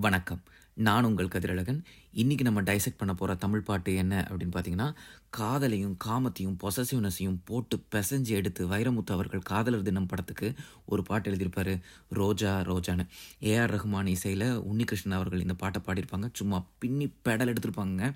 [0.00, 0.42] வணக்கம்.
[0.74, 1.80] நான் உங்கள் கதிரழகன்.
[2.14, 4.94] இன்றைக்கி நம்ம டைசெக்ட் பண்ண போகிற தமிழ் பாட்டு என்ன அப்படின்னு பார்த்தீங்கன்னா
[5.36, 11.80] காதலையும் காமத்தையும் பொசசிவ்னஸையும் போட்டு பிசைஞ்சு எடுத்து வைரமுத்து அவர்கள் காதலர் தினம் படத்துக்கு ஒரு பாட்டு எழுதியிருப்பார்.
[12.08, 13.06] ரோஜா ரோஜான்னு.
[13.40, 16.28] ஏஆர் ரஹ்மான் இசையில் உன்னிகிருஷ்ணன் அவர்கள் இந்த பாட்டை பாடியிருப்பாங்க.
[16.32, 18.12] சும்மா பின்னி பெடல் எடுத்திருப்பாங்க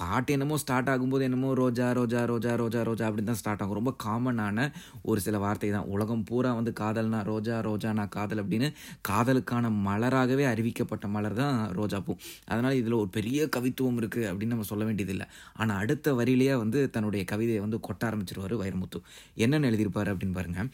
[0.00, 3.78] பாட்டு என்னமோ ஸ்டார்ட் ஆகும்போது என்னமோ ரோஜா ரோஜா ரோஜா ரோஜா ரோஜா அப்படின்னு தான் ஸ்டார்ட் ஆகும்.
[3.78, 4.68] ரொம்ப காமனான
[5.10, 5.88] ஒரு சில வார்த்தை தான்.
[5.94, 8.68] உலகம் பூரா வந்து காதல்னா ரோஜா ரோஜா நான் காதல் அப்படின்னு
[9.08, 12.14] காதலுக்கான மலராகவே அறிவிக்கப்பட்ட மலர் தான் ரோஜா பூ.
[12.50, 15.26] அதனால் இதில் ஒரு பெரிய கவித்துவம் இருக்குது அப்படின்னு நம்ம சொல்ல வேண்டியதில்லை.
[15.60, 19.00] ஆனால் அடுத்த வரியிலேயே வந்து தன்னுடைய கவிதையை வந்து கொட்ட ஆரம்பிச்சிருவார் வைரமுத்து.
[19.44, 20.70] என்னென்னு எழுதியிருப்பார் அப்படின்னு பாருங்கள்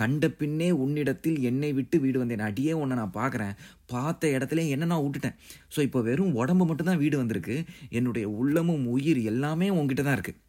[0.00, 2.46] கண்ட பின்னே உன்னிடத்தில் என்னை விட்டு வீடு வந்தேன்.
[2.48, 3.54] அடியே உன்னை நான் பார்க்குறேன்.
[3.92, 5.36] பார்த்த இடத்துல என்ன நான் விட்டுட்டேன்.
[5.74, 7.56] ஸோ இப்போ வெறும் உடம்பு மட்டும்தான் வீடு வந்திருக்கு.
[7.98, 10.42] என்னுடைய உள்ளமும் உயிர் எல்லாமே உங்ககிட்ட தான் இருக்குது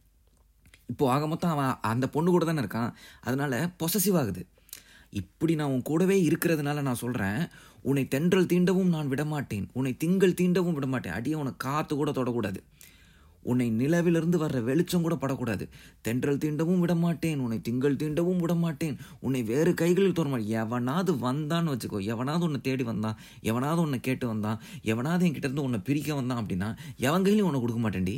[0.92, 2.92] இப்போது ஆக மொத்தம் அவன் அந்த பொண்ணு கூட தானே இருக்கான்.
[3.28, 4.44] அதனால பொசசிவ் ஆகுது.
[5.22, 7.42] இப்படி நான் உன் கூடவே இருக்கிறதுனால நான் சொல்கிறேன்
[7.90, 9.66] உன்னை தென்றல் தீண்டவும் நான் விடமாட்டேன்.
[9.78, 11.16] உன்னை திங்கள் தீண்டவும் விடமாட்டேன்.
[11.18, 12.60] அடியே உன்னை காற்று கூட தொடக்கூடாது.
[13.52, 15.66] உன்னை நிலவிலிருந்து வர்ற வெளிச்சம் கூட படக்கூடாது.
[16.06, 18.96] தென்றல் தீண்டவும் விடமாட்டேன் உன்னை திங்கள் தீண்டவும் விடமாட்டேன்.
[19.26, 22.02] உன்னை வேறு கைகளில் தோறமாட்டேன் எவனாவது வந்தான்னு வச்சுக்கோ.
[22.14, 23.20] எவனாவது உன்னை தேடி வந்தான்
[23.52, 24.60] எவனாவது உன்னை கேட்டு வந்தான்
[24.94, 26.72] எவனாவது என்கிட்ட இருந்து உன்னை பிரிக்க வந்தான் அப்படின்னா
[27.10, 28.18] எவன் கையிலையும் உன்னை கொடுக்க மாட்டேன்டி.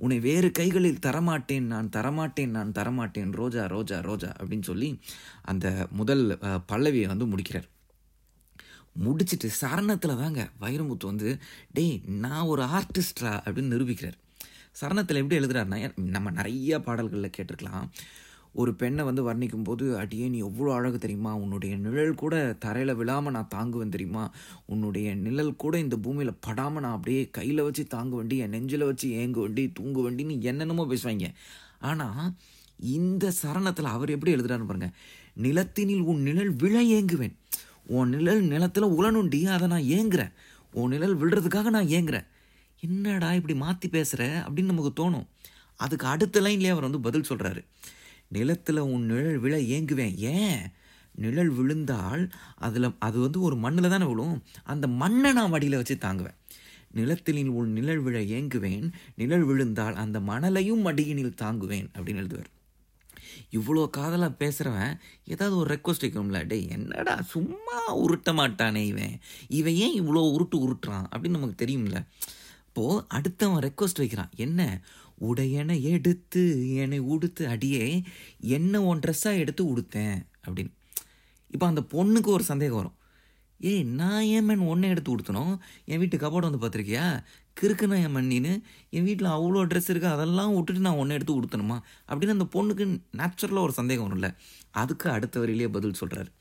[0.00, 4.90] உன்னை வேறு கைகளில் தரமாட்டேன் நான் தரமாட்டேன் நான் தரமாட்டேன் ரோஜா ரோஜா ரோஜா அப்படின்னு சொல்லி
[5.52, 5.66] அந்த
[6.00, 6.22] முதல்
[6.72, 7.68] பல்லவியை வந்து முடிக்கிறார்.
[9.06, 11.28] முடிச்சுட்டு சரணத்தில் தாங்க வைரமுத்து வந்து
[11.76, 11.92] டேய்
[12.24, 14.16] நான் ஒரு ஆர்டிஸ்டா அப்படின்னு நிரூபிக்கிறார்.
[14.80, 15.78] சரணத்தில் எப்படி எழுதுறாருன்னா
[16.16, 17.86] நம்ம நிறைய பாடல்களில் கேட்டிருக்கலாம்.
[18.60, 21.32] ஒரு பெண்ணை வந்து வர்ணிக்கும் போது அடியே நீ எவ்வளோ அழகு தெரியுமா?
[21.34, 24.24] உன்னுடைய நிழல் கூட தரையில் விழாமல் நான் தாங்குவேன் தெரியுமா?
[24.66, 29.08] உன்னுடைய நிழல் கூட இந்த பூமியில் படாமல் நான் அப்படியே கையில் வச்சு தாங்க வேண்டி என் நெஞ்சில் வச்சு
[29.22, 31.28] ஏங்க வேண்டி தூங்க வேண்டின்னு என்னென்னமோ பேசுவாங்க.
[31.90, 32.32] ஆனால்
[32.78, 34.90] இந்த சரணத்தில் அவர் எப்படி எழுதுறாருன்னு பாருங்க.
[35.46, 37.36] நிலத்தினில் உன் நிழல் விழ ஏங்குவேன்.
[37.86, 40.34] உன் நிழல் நிலத்தில் உலனுண்டி அதை நான் ஏங்குறேன்.
[40.72, 42.28] உன் நிழல் விழுறதுக்காக நான் ஏங்குறேன்.
[42.80, 45.26] என்னடா இப்படி மாற்றி பேசுகிற அப்படின்னு நமக்கு தோணும்.
[45.76, 47.64] அதுக்கு அடுத்த லைன்லேயே அவர் வந்து பதில் சொல்கிறாரு
[48.28, 50.16] நிலத்தில் உன் நிழல் விழ ஏங்குவேன்.
[50.16, 50.58] ஏன்?
[51.14, 54.42] நிழல் விழுந்தால் அதில் அது வந்து ஒரு மண்ணில் தானே விழும்.
[54.64, 56.34] அந்த மண்ணை நான் வடியில் வச்சு தாங்குவேன்.
[56.94, 58.92] நிலத்தினில் உன் நிழல் விழ ஏங்குவேன்.
[59.16, 61.88] நிழல் விழுந்தால் அந்த மணலையும் மடியினில் தாங்குவேன்.
[61.98, 62.56] அப்படின்னு எழுதுவார்.
[63.52, 66.46] இவ்வளோ காதலாக பேசுகிறவன் ஏதாவது ஒரு ரெக்வஸ்ட் வைக்கணும்ல.
[66.46, 69.20] டே என்னடா சும்மா உருட்ட மாட்டானே இவன்.
[69.48, 71.04] இவன் ஏன் இவ்வளோ உருட்டு உருட்டுறான்?
[71.12, 72.06] அப்படின்னு நமக்கு தெரியும்ல.
[72.78, 74.32] அப்போது அடுத்தவன் ரெக்வஸ்ட் வைக்கிறான்.
[74.36, 74.60] என்ன?
[75.28, 76.42] உடையனை எடுத்து
[76.74, 78.02] என்னை உடுத்து அடியே
[78.56, 80.18] என்ன உன் ட்ரெஸ்ஸாக எடுத்து உடுத்தேன்?
[80.44, 80.72] அப்படின்னு.
[81.54, 82.94] இப்போ அந்த பொண்ணுக்கு ஒரு சந்தேகம் வரும்.
[83.60, 87.06] ஏய் நான் ஏன் மேன் ஒன்றை எடுத்து கொடுத்தனும் என் வீட்டு கபோர்டு வந்து பார்த்துருக்கியா?
[87.56, 88.52] கிறுக்குனா என் மண்ணின்னு
[88.90, 91.78] என் வீட்டில் அவ்வளோ ட்ரெஸ் இருக்குது அதெல்லாம் விட்டுட்டு நான் ஒன்றை எடுத்து கொடுத்தணுமா
[92.08, 92.86] அப்படின்னு அந்த பொண்ணுக்கு
[93.20, 94.30] நேச்சுரலாக ஒரு சந்தேகம் வரும்ல.
[94.70, 96.32] அதுக்கு அடுத்த வரியிலேயே பதில் சொல்கிறாரு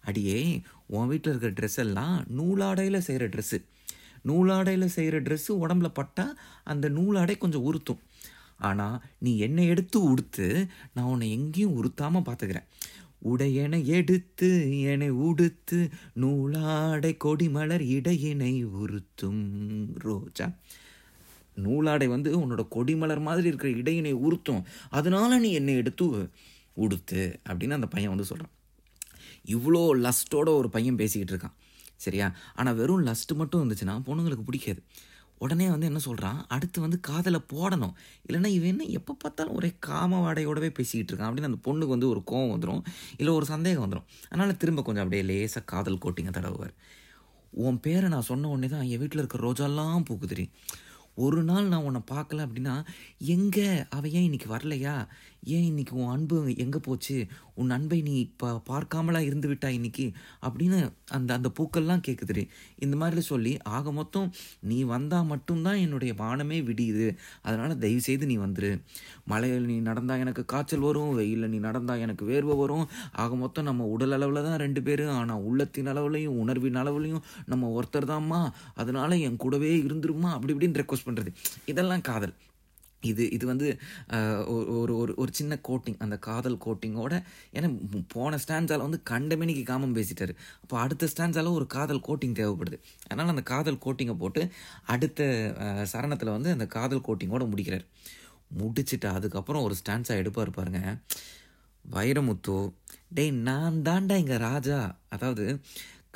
[0.00, 0.40] அடியே
[0.86, 3.60] உன் வீட்டில் இருக்கிற ட்ரெஸ் எல்லாம் நூலாடையில் செய்கிற ட்ரெஸ்ஸு
[4.28, 6.34] நூலாடையில் செய்கிற ட்ரெஸ்ஸு உடம்புல பட்டால்
[6.72, 8.02] அந்த நூலாடை கொஞ்சம் உறுத்தும்.
[8.68, 10.46] ஆனால் நீ என்னை எடுத்து உடுத்து
[10.94, 12.68] நான் உன்னை எங்கேயும் உறுத்தாமல் பார்த்துக்கிறேன்
[13.30, 14.48] உடையனை எடுத்து
[14.92, 15.78] என்னை உடுத்து
[16.22, 19.44] நூலாடை கொடிமலர் இடையினை உறுத்தும்
[20.06, 20.46] ரோஜா.
[21.64, 24.62] நூலாடை வந்து உன்னோட கொடிமலர் மாதிரி இருக்கிற இடையினை உறுத்தும்.
[24.98, 26.06] அதனால நீ என்னை எடுத்து
[26.84, 28.54] உடுத்து அப்படின்னு அந்த பையன் வந்து சொல்கிறான்
[29.54, 31.56] இவ்வளோ லஸ்ட்டோட ஒரு பையன் பேசிக்கிட்டு இருக்கான்.
[31.96, 32.34] சரியா?
[32.54, 34.82] ஆனால் வெறும் லஸ்ட் மட்டும் இருந்துச்சுன்னா பொண்ணுங்களுக்கு பிடிக்காது.
[35.38, 37.94] உடனே வந்து என்ன சொல்கிறான் அடுத்து வந்து காதலை போடணும்.
[38.26, 41.28] இல்லைன்னா இவன் என்ன எப்போ பார்த்தாலும் ஒரே காம வாடையோடவே பேசிக்கிட்டு இருக்கான்.
[41.28, 42.82] அப்படின்னு அந்த பொண்ணுக்கு வந்து ஒரு கோவம் வந்துடும்
[43.16, 46.74] இல்லை ஒரு சந்தேகம் வந்துடும் அதனால் திரும்ப கொஞ்சம் அப்படியே லேசாக காதல் கோட்டிங்க தடவுவார்.
[47.50, 50.50] உன் பேரை நான் சொன்ன உடனே தான் என் வீட்டில் இருக்க ரோஜாலாம் பூக்குதுரி
[51.16, 52.74] ஒரு நாள் நான் உன்னை பார்க்கல அப்படின்னா
[53.34, 53.68] எங்கே?
[53.88, 54.94] அவள் ஏன் இன்னைக்கு வரலையா?
[55.46, 57.16] ஏன் இன்னைக்கு உன் அன்பு எங்கே போச்சு?
[57.54, 60.06] உன் அன்பை நீ இப்போ பார்க்காமலா இருந்து விட்டா இன்றைக்கி
[60.46, 60.78] அப்படின்னு
[61.16, 62.42] அந்த அந்த பூக்கள்லாம் கேட்குதுரு
[62.78, 67.06] இந்த மாதிரி சொல்லி ஆக மொத்தம் நீ வந்தால் மட்டும்தான் என்னுடைய வானமே விடியுது.
[67.42, 68.70] அதனால் தயவு செய்து நீ வந்துரு.
[69.24, 72.86] மழையில் நீ நடந்தால் எனக்கு காய்ச்சல் வரும் வெயிலில் நீ நடந்தால் எனக்கு வேர்வை வரும்.
[73.12, 75.04] ஆக மொத்தம் நம்ம உடல் அளவில் தான் ரெண்டு பேர்.
[75.18, 78.42] ஆனால் உள்ளத்தின் அளவுலையும் உணர்வின் அளவுலையும் நம்ம ஒருத்தர் தான்மா
[78.74, 80.32] அதனால் என் கூடவே இருந்துருமா?
[80.36, 81.30] அப்படி இப்படின்னு ரெக்வஸ்ட் பண்ணுறது
[81.72, 82.34] இதெல்லாம் காதல்.
[83.10, 83.66] இது இது வந்து
[84.52, 87.14] ஒரு ஒரு ஒரு ஒரு சின்ன கோட்டிங் அந்த காதல் கோட்டிங்கோட
[87.56, 87.68] ஏன்னா
[88.14, 90.34] போன ஸ்டான்ஸால் வந்து கண்டமேனிக்கு காமம் பேசிட்டாரு.
[90.62, 92.78] அப்போ அடுத்த ஸ்டான்ஸால் ஒரு காதல் கோட்டிங் தேவைப்படுது.
[93.08, 94.44] அதனால் அந்த காதல் கோட்டிங்கை போட்டு
[94.94, 95.28] அடுத்த
[95.92, 97.86] சரணத்தில் வந்து அந்த காதல் கோட்டிங்கோட முடிக்கிறார்.
[98.60, 100.80] முடிச்சுட்டு அதுக்கப்புறம் ஒரு ஸ்டான்ஸாக எடுப்பார் பாருங்க.
[101.84, 102.56] வைரமுத்து
[103.16, 104.78] டேய் நான் தாண்டா இங்கே ராஜா.
[105.14, 105.44] அதாவது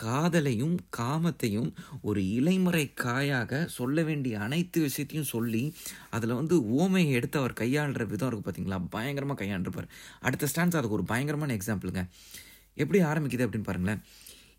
[0.02, 1.70] காதலையும் காமத்தையும்
[2.02, 5.62] ஒரு இலைமுறை காயாக சொல்ல வேண்டிய அனைத்து விஷயத்தையும் சொல்லி
[6.10, 9.88] அதில் வந்து ஓமையை எடுத்து அவர் கையாளுற விதம் இருக்குது பார்த்தீங்களா பயங்கரமாக கையாண்டிருப்பார்.
[10.20, 12.02] அடுத்த ஸ்டான்ஸ் அதுக்கு ஒரு பயங்கரமான எக்ஸாம்பிளுங்க
[12.74, 14.02] எப்படி ஆரம்பிக்குது அப்படின்னு பாருங்களேன்.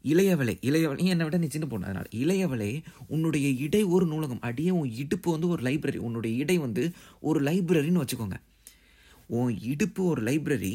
[0.06, 2.10] இளையவளை இளையவளை நீ என்னை விட நீ சின்ன பொண்ணு அதனால்.
[2.22, 2.72] இளையவளை
[3.08, 6.84] உன்னுடைய இடை ஒரு நூலகம் அடியே உன் இடுப்பு வந்து ஒரு லைப்ரரி உன்னுடைய இடை வந்து
[7.20, 8.38] ஒரு லைப்ரரின்னு வச்சுக்கோங்க.
[9.40, 10.74] உன் இடுப்பு ஒரு லைப்ரரி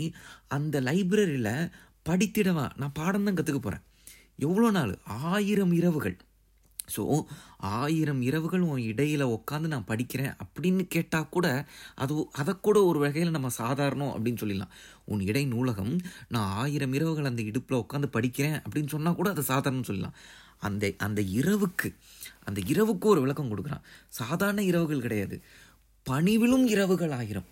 [0.56, 1.54] அந்த லைப்ரரியில்
[2.08, 3.84] படித்திடவா நான் பாடம் தான் கற்றுக்க போகிறேன்
[4.36, 4.98] எவ்வளோ நாள்?
[5.04, 6.16] ஆயிரம் இரவுகள்.
[6.96, 7.24] ஸோ
[7.56, 13.30] ஆயிரம் இரவுகள் உன் இடையில் உட்காந்து நான் படிக்கிறேன் அப்படின்னு கேட்டால் கூட அது அதை கூட ஒரு வகையில்
[13.30, 14.74] நம்ம சாதாரணம் அப்படின்னு சொல்லிடலாம்.
[15.04, 19.82] உன் இடை நூலகம் நான் ஆயிரம் இரவுகள் அந்த இடுப்பில் உட்காந்து படிக்கிறேன் அப்படின்னு சொன்னால் கூட அதை சாதாரணம்
[19.82, 20.14] சொல்லலாம்
[20.58, 21.94] அந்த அந்த இரவுக்கு
[22.44, 23.82] அந்த இரவுக்கு ஒரு விளக்கம் கொடுக்குறான்.
[24.08, 25.42] சாதாரண இரவுகள் கிடையாது.
[26.10, 27.44] பணிவிலும் இரவுகள் ஆயிரம்.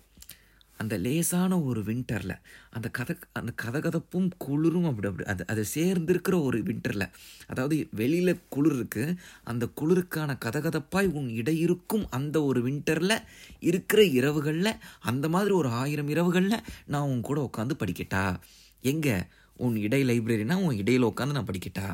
[0.79, 2.35] அந்த லேசான ஒரு வின்டரில்
[2.71, 7.07] அந்த கதை அந்த கதகதப்பும் குளிரும் அப்படி அப்படி அது அது சேர்ந்திருக்கிற ஒரு வின்டரில்
[7.47, 13.17] அதாவது வெளியில் குளிர் இருக்குது அந்த குளிருக்கான கதகதப்பாய் உன் இடை இருக்கும் அந்த ஒரு வின்டரில்
[13.61, 18.25] இருக்கிற இரவுகளில் அந்த மாதிரி ஒரு ஆயிரம் இரவுகளில் நான் உன் கூட உட்காந்து படிக்கட்டா?
[18.85, 19.17] எங்கே?
[19.57, 21.87] உன் இடை லைப்ரரினா உன் இடையில் உட்காந்து நான் படிக்கட்டா?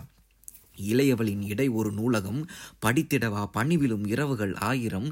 [0.89, 2.49] இளையவளின் இடை ஒரு நூலகம்
[2.87, 5.09] படித்திடவா பணிவிலும் இரவுகள் ஆயிரம்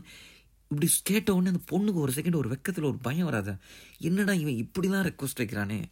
[0.69, 3.57] இப்படி கேட்ட உடனே அந்த பொண்ணுக்கு ஒரு செகண்ட் ஒரு வெக்கத்தில் ஒரு பயம் வராத.
[3.99, 5.83] என்னடா இவன் இப்படிலாம் ரெக்வஸ்ட் வைக்கிறானே?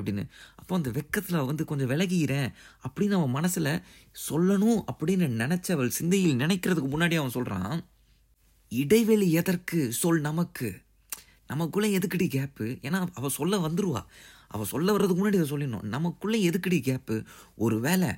[0.00, 0.26] அப்படின்னு.
[0.54, 2.52] அப்போ அந்த வெக்கத்தில் வந்து கொஞ்சம் விலகிறேன்
[2.88, 3.82] அப்படின்னு அவன் மனசில்
[4.30, 7.84] சொல்லணும் அப்படின்னு நினச்ச அவள் சிந்தையில் நினைக்கிறதுக்கு முன்னாடி அவன் சொல்கிறான்
[8.68, 9.92] இடைவெளி எதற்கு?
[9.92, 10.80] சொல் நமக்கு.
[11.46, 14.04] நமக்குள்ளே எதுக்கடி கேப்பு ஏன்னா அவள் சொல்ல வந்துருவா.
[14.48, 15.82] அவள் சொல்ல வர்றதுக்கு முன்னாடி இதை சொல்லிடணும்.
[15.82, 17.24] நமக்குள்ளே எதுக்கடி கேப்பு
[17.56, 18.08] ஒரு வேலை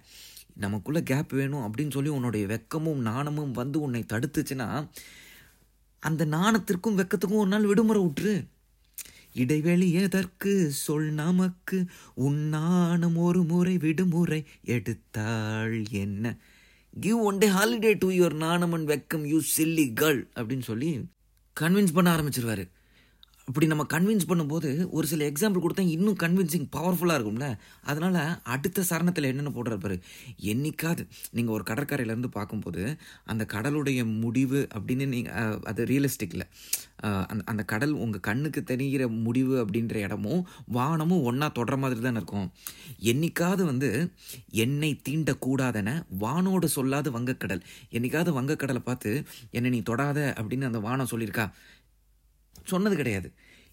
[0.54, 4.88] நமக்குள்ளே கேப் வேணும் அப்படின்னு சொல்லி உன்னுடைய வெக்கமும் நாணமும் வந்து உன்னை தடுத்துச்சுன்னா
[5.98, 8.46] அந்த நாணத்திற்கும் வெக்கத்துக்கும் ஒரு நாள் விடுமுறை விட்டுரு
[9.34, 12.52] இடைவெளி எதற்கு சொல் நமக்கு உன்
[13.14, 16.36] ஒரு முறை விடுமுறை எடுத்தாள் என்ன?
[17.00, 21.04] Give one day holiday to your நாணம் அண்ட் வெக்கம் யூ சில்லி கேர்ள் அப்படின்னு சொல்லி
[21.60, 22.68] கன்வின்ஸ் பண்ண ஆரம்பிச்சிருவாரு.
[23.48, 27.46] அப்படி நம்ம கன்வின்ஸ் பண்ணும்போது ஒரு சில எக்ஸாம்பிள் கொடுத்தா இன்னும் கன்வின்சிங் பவர்ஃபுல்லாக இருக்கும்ல?
[27.90, 28.18] அதனால்
[28.54, 29.96] அடுத்த சரணத்தில் என்னென்ன போடுறாரு பாரு.
[30.52, 31.04] என்னைக்காவது
[31.36, 32.82] நீங்கள் ஒரு கடற்கரையிலேருந்து பார்க்கும்போது
[33.32, 36.46] அந்த கடலுடைய முடிவு அப்படின்னு நீங்கள் அது ரியலிஸ்டிக்கில்
[37.30, 40.40] அந்த அந்த கடல் உங்கள் கண்ணுக்கு தெரிகிற முடிவு அப்படின்ற இடமும்
[40.76, 42.48] வானமும் ஒன்றா தொடர மாதிரி தானே இருக்கும்.
[43.10, 43.88] என்னைக்காவது வந்து
[44.64, 45.90] என்னை தீண்டக்கூடாதென
[46.22, 47.62] வானோடு சொல்லாத வங்கக்கடல்.
[47.96, 49.12] என்னைக்காவது வங்கக்கடலை பார்த்து
[49.56, 51.46] என்னை நீ தொடாத அப்படின்னு அந்த வானம் சொல்லியிருக்கா?
[52.72, 53.30] சொன்னது கிடையாது.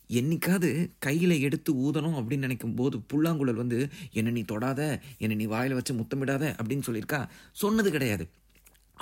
[0.10, 0.70] என்னைக்காவது
[1.06, 3.80] கையில் எடுத்து ஊதணும் அப்படின்னு நினைக்கும் போது புல்லாங்குழல் வந்து
[4.18, 4.82] என்னை நீ தொடாத
[5.24, 7.22] என்னை நீ வாயில் வச்சு முத்தமிடாத அப்படின்னு சொல்லியிருக்கா.
[7.64, 8.26] சொன்னது கிடையாது.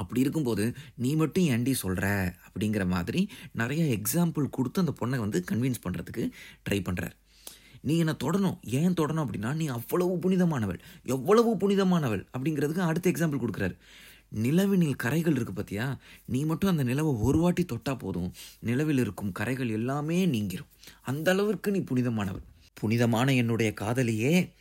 [0.01, 0.63] அப்படி இருக்கும்போது
[1.03, 2.05] நீ மட்டும் ஏண்டி சொல்கிற
[2.45, 3.21] அப்படிங்கிற மாதிரி
[3.61, 6.23] நிறைய எக்ஸாம்பிள் கொடுத்து அந்த பொண்ணை வந்து கன்வின்ஸ் பண்ணுறதுக்கு
[6.67, 7.15] ட்ரை பண்ணுறார்
[7.87, 9.23] நீ என்னை தொடணும் ஏன் தொடணும்?
[9.25, 10.79] அப்படின்னா நீ அவ்வளவு புனிதமானவள்
[11.15, 13.75] எவ்வளவு புனிதமானவள் அப்படிங்கிறதுக்கு அடுத்த எக்ஸாம்பிள் கொடுக்குறாரு.
[14.33, 15.95] நிலவினில் கரைகள் இருக்குது பார்த்தியா
[16.25, 18.33] நீ மட்டும் அந்த நிலவை ஒரு வாட்டி தொட்டால் போதும்.
[18.59, 20.71] நிலவில் இருக்கும் கரைகள் எல்லாமே நீங்கிரும்.
[21.01, 24.51] அந்த அளவிற்கு நீ புனிதமானவர் புனிதமான என்னுடைய காதலியே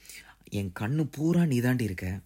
[0.51, 2.21] என் கண்ணு பூரா நீ தாண்டி இருக்க.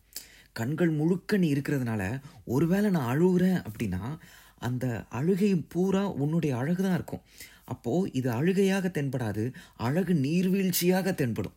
[0.52, 4.19] கண்கள் முழுக்க நீ இருக்கிறதுனால ஒருவேளை நான் அழுகுறேன் அப்படின்னா
[4.58, 7.22] அந்த அழுகையும் பூரா உன்னுடைய அழகு தான் இருக்கும்.
[7.64, 11.52] அப்போது இது அழுகையாக தென்படாது அழகு நீர்வீழ்ச்சியாக தென்படும்.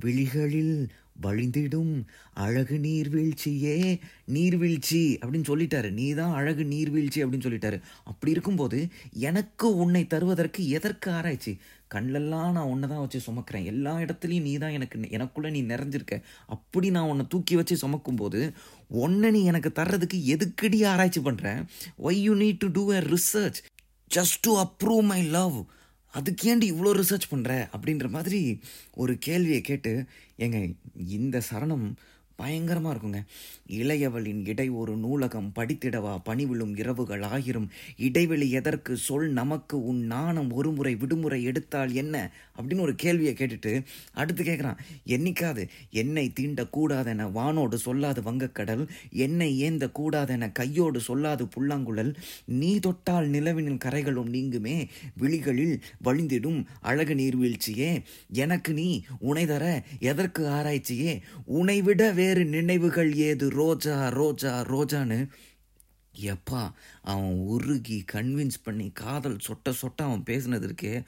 [0.00, 0.88] விழிகளில்
[1.22, 1.94] வழிந்திடும்.
[2.44, 3.76] அழகு நீர்வீழ்ச்சியே
[4.36, 5.90] நீர்வீழ்ச்சி அப்படின்னு சொல்லிட்டாரு.
[5.90, 7.78] நீ தான் அழகு நீர்வீழ்ச்சி அப்படின்னு சொல்லிட்டாரு.
[8.04, 8.80] அப்படி இருக்கும்போது
[9.30, 11.54] எனக்கு உன்னை தருவதற்கு எதற்கு ஆராய்ச்சி?
[11.94, 13.64] கண்ணெல்லாம் நான் உன்னை தான் வச்சு சுமக்கிறேன்.
[13.64, 16.16] எல்லா இடத்துலையும் நீ தான் எனக்கு எனக்குள்ளே நீ நிறைஞ்சிருக்க.
[16.56, 18.40] அப்படி நான் உன்னை தூக்கி வச்சு சுமக்கும்போது
[19.04, 21.60] உன்னை நீ எனக்கு தர்றதுக்கு எதுக்கடி ஆராய்ச்சி பண்ணுறேன்
[22.06, 23.60] why you need to do a research
[24.10, 25.58] just to approve my love
[26.14, 28.40] அதுக்கேண்டி இவ்வளோ ரிசர்ச் பண்ணுற அப்படின்ற மாதிரி
[28.94, 29.92] ஒரு கேள்வியை கேட்டு
[30.36, 30.58] எங்க
[31.10, 31.86] இந்த சரணம்
[32.40, 33.20] பயங்கரமாக இருக்குங்க.
[33.68, 36.12] இளையவளின் இடை ஒரு நூலகம் படித்திடவா?
[36.24, 38.96] பணிவிழும் இரவுகள் ஆகிரும் இடைவெளி எதற்கு?
[38.96, 42.30] சொல் நமக்கு உன் நாணம் ஒரு முறை விடுமுறை எடுத்தால் என்ன?
[42.56, 43.72] அப்படின்னு ஒரு கேள்வியை கேட்டுட்டு
[44.12, 52.12] அடுத்து கேட்குறான் என்னைக்காது என்னை தீண்டக்கூடாதென வானோடு சொல்லாது வங்கக்கடல் என்னை ஏந்த கூடாதென கையோடு சொல்லாது புல்லாங்குழல்
[52.44, 54.76] நீ தொட்டால் நிலவினின் கரைகளும் நீங்குமே
[55.20, 57.92] விழிகளில் வழிந்திடும் அழகு நீர்வீழ்ச்சியே
[58.32, 59.64] எனக்கு நீ உனை தர
[60.00, 61.12] எதற்கு ஆராய்ச்சியே?
[61.44, 63.50] உனை விட வேறு நினைவுகள் ஏது?
[63.50, 65.28] ரோஜா ரோஜா ரோஜான்னு.
[66.20, 66.72] எப்பா
[67.02, 71.04] அவன் உருகி கன்வின்ஸ் பண்ணி காதல் சொட்ட சொட்ட அவன் பேசினது இருக்கே.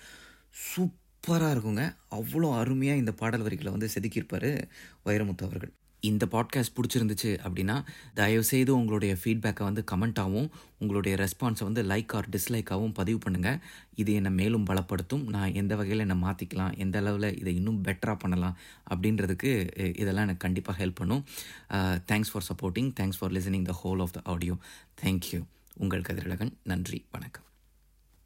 [0.51, 1.97] சூப்பராக இருக்குங்க.
[2.11, 4.71] அவ்வளோ அருமையாக இந்த பாடல் வரிகளை வந்து செதுக்கியிருப்பார்
[5.05, 5.73] வைரமுத்து அவர்கள்.
[6.03, 12.95] இந்த பாட்காஸ்ட் பிடிச்சிருந்துச்சு அப்படின்னா தயவுசெய்து உங்களுடைய ஃபீட்பேக்கை வந்து கமெண்ட்டாகவும் உங்களுடைய ரெஸ்பான்ஸை வந்து லைக் ஆர் டிஸ்லைக்காகவும்
[12.95, 13.61] பதிவு பண்ணுங்கள்
[13.95, 15.25] இது என்னை மேலும் பலப்படுத்தும்.
[15.29, 18.57] நான் எந்த வகையில் என்னை மாற்றிக்கலாம் எந்த அளவில் இதை இன்னும் பெட்டராக பண்ணலாம்
[18.91, 21.25] அப்படின்றதுக்கு இதெல்லாம் எனக்கு கண்டிப்பாக ஹெல்ப் பண்ணும்.
[22.11, 24.57] Thanks for supporting thanks for listening the whole of the audio
[25.03, 25.43] thank you
[25.77, 26.53] உங்கள் கதிரழகன்.
[26.63, 27.05] நன்றி.
[27.11, 27.45] வணக்கம்.